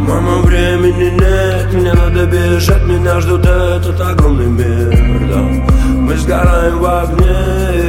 Мама, 0.08 0.38
времени 0.38 1.10
нет, 1.10 1.74
мне 1.74 1.92
надо 1.92 2.24
бежать 2.24 2.82
Меня 2.84 3.20
ждет 3.20 3.44
этот 3.44 4.00
огромный 4.00 4.46
мир, 4.46 5.28
да 5.28 5.75
Мы 6.06 6.16
сгораем 6.18 6.78
в 6.78 6.86
огне, 6.86 7.34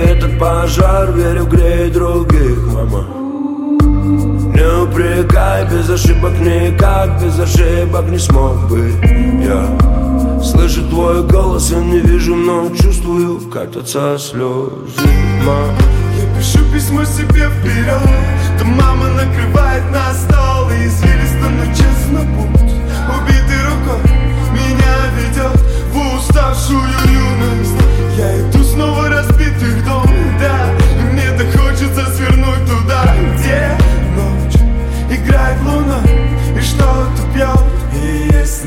этот 0.10 0.40
пожар 0.40 1.12
Верю, 1.12 1.46
греет 1.46 1.94
других, 1.94 2.58
мама. 2.74 3.06
Не 4.56 4.84
упрекай, 4.84 5.68
без 5.70 5.88
ошибок 5.88 6.32
никак 6.40 7.22
Без 7.22 7.40
ошибок 7.40 8.10
не 8.10 8.18
смог 8.18 8.68
бы 8.70 8.92
я. 9.44 10.44
Слышу 10.44 10.82
твой 10.90 11.22
голос, 11.28 11.70
я 11.70 11.80
не 11.80 12.00
вижу, 12.00 12.36
но 12.36 12.68
чувствую 12.76 13.40
Катятся 13.52 14.18
слезы, 14.18 14.72
мама. 15.46 15.78
Я 16.18 16.40
пишу 16.40 16.66
письмо 16.74 17.06
себе 17.06 17.48
вперед 17.52 18.02
Там 18.58 18.70
мама 18.70 19.10
накрывает 19.10 19.84
на 19.92 20.12
стол 20.16 20.72
И 20.72 20.88
извилисто, 20.88 21.50
но 21.52 21.66
честно 21.68 22.22
путь. 22.36 22.72
Убитой 23.14 23.62
рукой 23.68 24.12
меня 24.54 24.96
ведет 25.20 25.62
В 25.94 26.18
уставшую 26.18 26.82
юность 26.82 27.87
Я 28.18 28.36
иду 28.40 28.64
снова 28.64 29.10
разбитый 29.10 29.70
в 29.70 29.86
доме, 29.86 30.40
да. 30.40 30.72
Мне 31.12 31.30
так 31.38 31.54
свернуть 32.16 32.66
туда 32.66 33.16
Где 33.36 33.78
ночь 34.16 34.56
играет 35.12 35.62
луна 35.62 36.02
И 36.58 36.62
что-то 36.62 37.22
пьет 37.32 37.62
И 37.94 38.34
я 38.34 38.44
с 38.44 38.64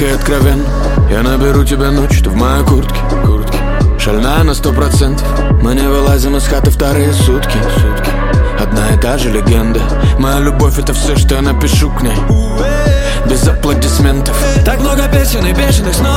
Так 0.00 0.08
и 0.08 0.12
откровенно 0.12 0.64
Я 1.10 1.20
наберу 1.22 1.62
тебя 1.62 1.90
ночью, 1.90 2.24
ты 2.24 2.30
в 2.30 2.34
моей 2.34 2.64
куртке, 2.64 2.98
куртке. 3.22 3.58
Шальная 3.98 4.42
на 4.44 4.54
сто 4.54 4.72
процентов. 4.72 5.26
Мы 5.60 5.74
не 5.74 5.86
вылазим 5.86 6.36
из 6.38 6.44
хаты 6.44 6.70
вторые 6.70 7.12
сутки, 7.12 7.58
сутки. 7.74 8.10
Одна 8.58 8.94
и 8.94 8.98
та 8.98 9.18
же 9.18 9.28
легенда. 9.28 9.82
Моя 10.18 10.38
любовь 10.38 10.78
это 10.78 10.94
все, 10.94 11.16
что 11.16 11.34
я 11.34 11.42
напишу 11.42 11.90
к 11.90 12.00
ней. 12.00 12.16
Без 13.28 13.46
аплодисментов. 13.46 14.34
Так 14.64 14.80
много 14.80 15.06
песен 15.08 15.44
и 15.44 15.52
бешеных 15.52 15.94
снов. 15.94 16.16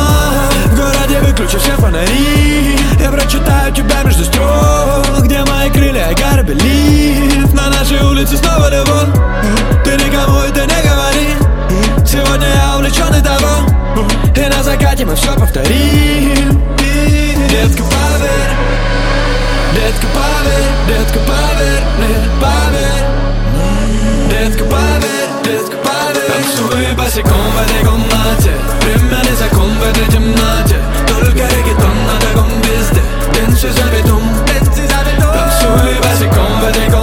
В 0.67 0.75
городе 0.77 1.19
выключи 1.19 1.57
все 1.57 1.73
фонари. 1.73 2.79
Я 3.01 3.11
прочитаю 3.11 3.73
тебя 3.73 4.01
между 4.03 4.23
строк. 4.23 5.23
Где 5.23 5.43
мои 5.43 5.69
крылья 5.69 6.09
и 6.09 6.15
горбелив 6.15 7.53
На 7.53 7.69
нашей 7.69 8.01
улице 8.01 8.37
снова 8.37 8.69
любовь 8.69 9.09
Ты 9.83 9.91
никому 9.95 10.39
это 10.39 10.61
не 10.61 10.81
говори 10.87 11.42
Сегодня 12.05 12.47
я 12.47 12.75
увлечен 12.75 13.13
и 13.15 13.21
того 13.21 13.67
И 14.35 14.49
на 14.49 14.63
закате 14.63 15.05
мы 15.05 15.15
все 15.15 15.33
повторим. 15.33 16.61
Детка, 17.49 17.83
поверь. 17.83 18.53
Детка, 19.75 20.07
поверь, 20.13 20.69
детка, 20.87 21.19
поверь. 21.19 21.83
Мне, 21.97 22.17
поверь 22.41 23.03
Детка, 24.29 24.63
поверь, 24.65 25.29
детка, 25.43 25.77
поверь. 25.77 26.31
Танцуй 26.31 26.93
босиком 26.95 27.51
в 27.51 27.61
этой 27.61 27.85
комнате. 27.85 28.53
Время 28.81 29.23
не 29.23 29.35
закон 29.35 29.69
в 29.69 29.83
этой 29.83 30.05
темноте. 30.11 30.77
Только 31.07 31.43
регетон 31.47 31.97
на 32.05 32.19
таком 32.19 32.49
везде 32.61 33.01
Дэнси 33.33 33.69
за 33.69 33.85
бетон 33.91 34.23
Танцуй 34.45 35.95
босиком 36.01 36.59
в 36.59 36.63
этой 36.65 36.85
комнате 36.91 37.02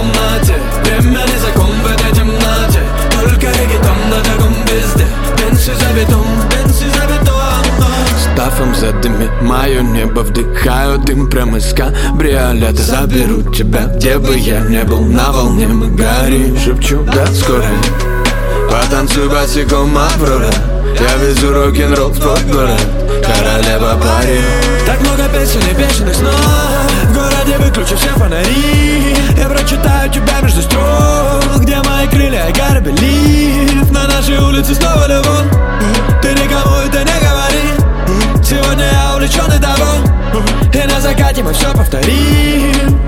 Став 8.61 8.69
МЗ 8.69 9.41
мое 9.41 9.81
небо 9.81 10.19
Вдыхаю 10.19 10.99
дым 10.99 11.29
прямо 11.29 11.57
из 11.57 11.73
кабриолета 11.73 12.81
Заберу 12.81 13.41
тебя, 13.51 13.85
где 13.95 14.19
бы 14.19 14.37
я 14.37 14.59
не 14.59 14.83
был 14.83 15.01
На 15.01 15.31
волне 15.31 15.67
мы 15.67 15.87
горим. 15.89 16.55
Шепчу, 16.59 17.03
да, 17.03 17.25
скоро 17.27 17.65
Потанцуй 18.69 19.27
босиком 19.29 19.97
Аврора. 19.97 20.51
Я 20.99 21.15
везу 21.17 21.51
рок-н-ролл 21.51 22.09
в 22.09 22.19
твой 22.19 22.41
город. 22.51 22.79
Королева 23.25 23.99
пари. 23.99 24.39
Так 24.85 25.01
много 25.01 25.23
песен 25.33 25.59
и 25.69 25.73
бешеных 25.73 26.15
снов. 26.15 26.33
В 27.09 27.13
городе 27.13 27.57
выключи 27.57 27.95
все 27.95 28.09
фонари. 28.09 29.15
Я 29.37 29.49
прочитаю 29.49 30.09
тебя 30.09 30.39
между 30.41 30.61
строк 30.61 31.20
мы 41.51 41.57
все 41.57 41.73
повторим 41.73 43.01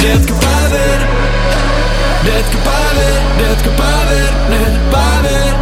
Детка, 0.00 0.34
поверь 0.34 1.04
Детка, 2.24 2.58
поверь, 2.64 3.20
детка, 3.38 3.70
поверь 3.78 4.34
мне, 4.48 4.64
поверь 4.92 5.54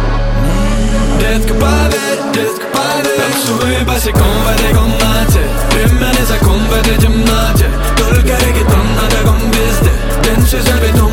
Детка, 1.19 1.53
поверь, 1.53 2.21
детка, 2.33 2.65
поверь 2.73 3.19
Танцуй 3.19 3.85
босиком 3.85 4.43
в 4.43 4.49
этой 4.49 4.73
комнате. 4.73 5.43
Время 5.71 6.11
не 6.19 6.25
закон 6.25 6.59
в 6.65 6.73
этой 6.73 6.97
темноте. 6.97 7.67
Только 7.97 8.35
регетон 8.45 8.87
на 8.95 9.09
таком 9.09 9.39
везде 9.51 9.91
Дэнси 10.23 10.59
за 10.59 10.73
бетон, 10.81 11.12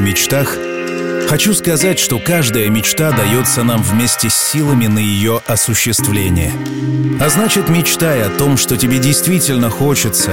о 0.00 0.02
мечтах, 0.02 0.56
хочу 1.28 1.52
сказать, 1.52 1.98
что 1.98 2.18
каждая 2.18 2.70
мечта 2.70 3.12
дается 3.12 3.64
нам 3.64 3.82
вместе 3.82 4.30
с 4.30 4.34
силами 4.34 4.86
на 4.86 4.98
ее 4.98 5.42
осуществление. 5.46 6.52
А 7.20 7.28
значит, 7.28 7.68
мечтай 7.68 8.22
о 8.22 8.30
том, 8.30 8.56
что 8.56 8.78
тебе 8.78 8.98
действительно 8.98 9.68
хочется, 9.68 10.32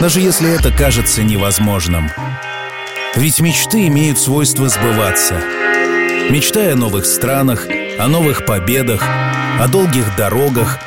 даже 0.00 0.20
если 0.20 0.50
это 0.54 0.70
кажется 0.70 1.22
невозможным. 1.22 2.10
Ведь 3.16 3.40
мечты 3.40 3.86
имеют 3.86 4.18
свойство 4.18 4.68
сбываться. 4.68 5.40
Мечтай 6.28 6.74
о 6.74 6.76
новых 6.76 7.06
странах, 7.06 7.66
о 7.98 8.08
новых 8.08 8.44
победах, 8.44 9.02
о 9.58 9.68
долгих 9.68 10.16
дорогах 10.16 10.78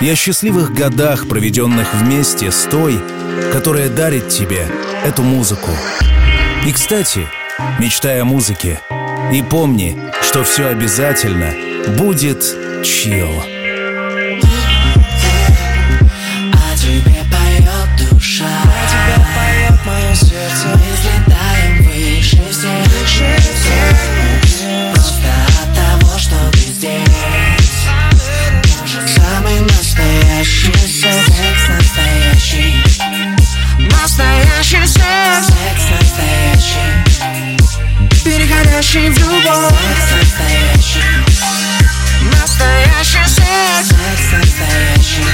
и 0.00 0.08
о 0.08 0.16
счастливых 0.16 0.72
годах, 0.72 1.28
проведенных 1.28 1.92
вместе 1.92 2.50
с 2.50 2.62
той, 2.62 2.98
которая 3.52 3.90
дарит 3.90 4.28
тебе 4.28 4.66
эту 5.04 5.22
музыку. 5.22 5.70
И, 6.64 6.72
кстати, 6.72 7.28
мечтай 7.78 8.20
о 8.20 8.24
музыке. 8.24 8.80
И 9.32 9.42
помни, 9.42 9.96
что 10.22 10.44
все 10.44 10.68
обязательно 10.68 11.54
будет 11.96 12.42
чил. 12.84 13.57
Переходящий 38.78 39.10
в 39.10 39.18
любовь. 39.18 39.74
Секс 40.08 40.34
настоящий 40.38 41.02
Настоящий 42.22 43.26
секс 43.26 43.88
Секс 43.88 44.32
настоящий 44.32 45.24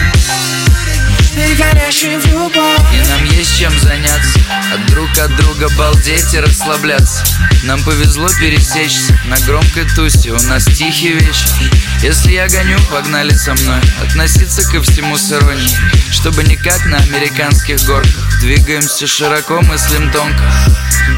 И 2.94 3.08
нам 3.08 3.24
есть 3.36 3.58
чем 3.58 3.78
заняться. 3.80 4.40
От 4.72 4.86
друг 4.86 5.10
от 5.18 5.36
друга 5.36 5.68
балдеть 5.76 6.32
и 6.32 6.40
расслабляться. 6.40 7.22
Нам 7.64 7.82
повезло 7.82 8.28
пересечься 8.40 9.18
На 9.26 9.36
громкой 9.44 9.84
тусе. 9.94 10.30
У 10.30 10.40
нас 10.44 10.64
тихий 10.64 11.12
вечер 11.12 11.50
Если 12.04 12.32
я 12.32 12.46
гоню, 12.48 12.78
погнали 12.90 13.32
со 13.32 13.54
мной. 13.54 13.80
Относиться 14.02 14.60
ко 14.70 14.82
всему 14.82 15.16
с 15.16 15.32
иронией 15.32 15.74
Чтобы 16.12 16.44
не 16.44 16.54
как 16.54 16.84
на 16.84 16.98
американских 16.98 17.82
горках. 17.86 18.40
Двигаемся 18.42 19.06
широко, 19.06 19.62
мыслим 19.62 20.12
тонко. 20.12 20.44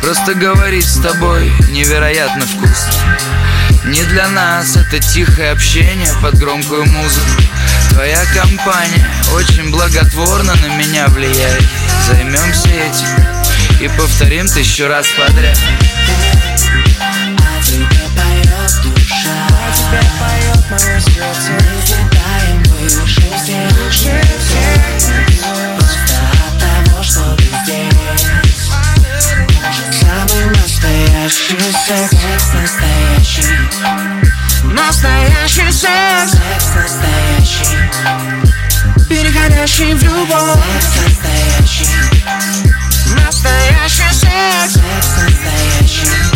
Просто 0.00 0.34
говорить 0.34 0.86
с 0.86 1.00
тобой 1.00 1.50
невероятно 1.72 2.46
вкусно. 2.46 3.18
Не 3.86 4.04
для 4.04 4.28
нас 4.28 4.76
это 4.76 5.00
тихое 5.00 5.50
общение 5.50 6.12
под 6.22 6.38
громкую 6.38 6.86
музыку. 6.86 7.42
Твоя 7.90 8.24
компания 8.26 9.08
очень 9.34 9.72
благотворно 9.72 10.54
на 10.54 10.76
меня 10.76 11.08
влияет. 11.08 11.64
Займемся 12.06 12.68
этим 12.68 13.84
и 13.84 13.88
повторим 13.88 14.46
тысячу 14.46 14.86
раз 14.86 15.08
подряд 15.18 15.58
настоящий 34.72 35.72
секс 35.72 36.32
Секс 36.32 36.74
настоящий 36.74 37.76
Переходящий 39.08 39.94
в 39.94 40.02
любовь. 40.02 40.58
Секс. 40.80 41.26
Настоящий 41.64 41.86
Настоящий 43.14 44.12
секс. 44.12 44.72
Секс 44.74 45.08
настоящий 45.16 46.35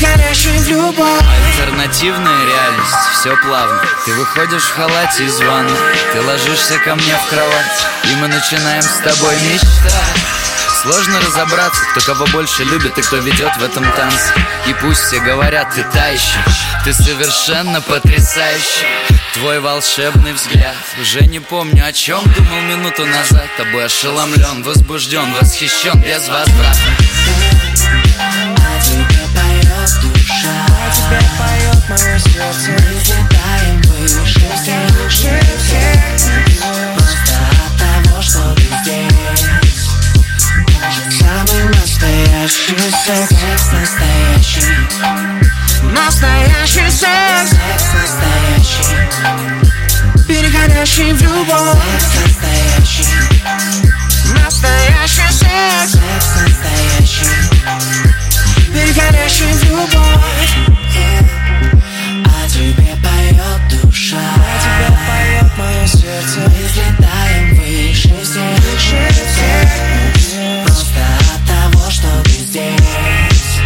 Переходящий 0.00 0.50
в 0.52 0.68
любовь. 0.68 1.22
Альтернативная 1.58 2.46
реальность, 2.46 2.94
все 3.20 3.36
плавно. 3.36 3.82
Ты 4.06 4.14
выходишь 4.14 4.62
в 4.62 4.74
халате 4.74 5.24
из 5.26 5.38
ванны 5.40 5.76
Ты 6.12 6.22
ложишься 6.22 6.78
ко 6.78 6.94
мне 6.94 7.14
в 7.14 7.28
кровать 7.28 7.86
И 8.04 8.14
мы 8.16 8.28
начинаем 8.28 8.80
с 8.80 8.96
тобой 9.04 9.34
мечтать. 9.42 9.92
Сложно 10.80 11.20
разобраться, 11.20 11.82
кто 11.90 12.00
кого 12.00 12.26
больше 12.28 12.64
любит 12.64 12.96
и 12.96 13.02
кто 13.02 13.18
ведет 13.18 13.54
в 13.58 13.62
этом 13.62 13.84
танце 13.92 14.32
И 14.66 14.72
пусть 14.80 15.02
все 15.02 15.20
говорят, 15.20 15.74
ты 15.74 15.82
та 15.92 16.06
еще 16.06 16.38
Ты 16.82 16.94
совершенно 16.94 17.82
потрясающий. 17.82 18.86
Твой 19.34 19.60
волшебный 19.60 20.32
взгляд 20.32 20.76
Уже 20.98 21.26
не 21.26 21.40
помню, 21.40 21.86
о 21.86 21.92
чем 21.92 22.22
думал 22.24 22.62
минуту 22.62 23.04
назад. 23.04 23.48
Тобой 23.58 23.84
ошеломлен, 23.84 24.62
возбужден, 24.62 25.30
восхищен 25.34 26.00
без 26.00 26.26
возврата 26.26 27.09
тебе 31.10 31.20
поет 31.38 31.82
Мы 31.88 31.96
взлетаем 32.16 33.80
выше 33.82 34.40
всех 34.54 34.90
Просто 36.96 37.34
от 37.66 37.72
того, 37.78 38.22
что 38.22 38.54
ты 38.54 38.62
здесь 38.82 39.88
Самый 41.18 41.64
настоящий 41.74 42.76
секс 43.04 43.64
настоящий 43.72 44.70
Настоящий 45.82 46.90
секс 46.90 47.50
настоящий 47.92 48.98
Переходящий 50.28 51.12
в 51.12 51.22
любовь 51.22 51.78
настоящий 52.24 53.06
Настоящий 54.32 55.32
секс 55.32 55.92
Секс 55.92 56.28
настоящий 56.36 57.30
Переходящий 58.72 59.52
в 59.52 59.64
любовь 59.64 60.69
О 62.24 62.48
тебе 62.48 62.96
поет 63.02 63.82
душа. 63.82 64.16
О 64.16 64.58
тебе 64.60 64.88
поет 65.06 65.50
мое 65.58 65.86
сердце. 65.86 66.40
Мы 66.46 66.60
взлетаем 66.66 67.54
выше 67.54 68.14
всех. 69.14 69.68
Просто 70.66 71.02
от 71.34 71.40
того, 71.46 71.90
что 71.90 72.08
ты 72.24 72.30
здесь. 72.30 73.60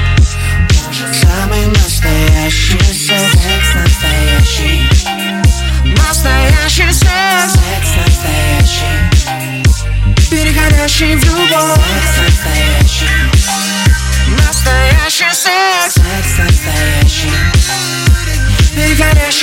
Самый 1.22 1.66
настоящий 1.66 2.78
секс. 2.78 3.32
Секс 3.32 3.74
настоящий. 3.74 4.88
Настоящий 5.84 6.92
секс. 6.92 7.52
Секс 7.52 7.90
настоящий. 8.06 8.94
Переходящий 10.30 11.14
в 11.16 11.24
любовь 11.24 12.23